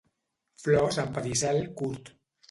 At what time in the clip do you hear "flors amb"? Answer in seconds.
0.61-1.13